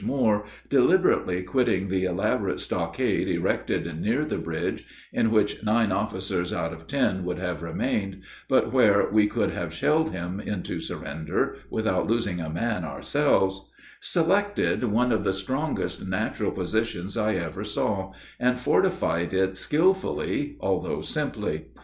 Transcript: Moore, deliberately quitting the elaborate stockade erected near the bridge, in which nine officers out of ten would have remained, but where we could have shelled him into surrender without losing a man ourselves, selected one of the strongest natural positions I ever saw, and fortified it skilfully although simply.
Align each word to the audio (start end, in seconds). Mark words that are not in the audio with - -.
Moore, 0.03 0.45
deliberately 0.67 1.43
quitting 1.43 1.87
the 1.87 2.05
elaborate 2.05 2.59
stockade 2.59 3.27
erected 3.27 4.01
near 4.01 4.25
the 4.25 4.39
bridge, 4.39 4.83
in 5.13 5.29
which 5.29 5.63
nine 5.63 5.91
officers 5.91 6.51
out 6.51 6.73
of 6.73 6.87
ten 6.87 7.23
would 7.23 7.37
have 7.37 7.61
remained, 7.61 8.19
but 8.49 8.73
where 8.73 9.07
we 9.11 9.27
could 9.27 9.51
have 9.51 9.71
shelled 9.71 10.09
him 10.09 10.39
into 10.39 10.81
surrender 10.81 11.55
without 11.69 12.07
losing 12.07 12.39
a 12.41 12.49
man 12.49 12.83
ourselves, 12.83 13.69
selected 13.99 14.83
one 14.85 15.11
of 15.11 15.23
the 15.23 15.31
strongest 15.33 16.07
natural 16.07 16.49
positions 16.49 17.15
I 17.15 17.35
ever 17.35 17.63
saw, 17.63 18.11
and 18.39 18.59
fortified 18.59 19.35
it 19.35 19.55
skilfully 19.55 20.57
although 20.59 21.01
simply. 21.01 21.65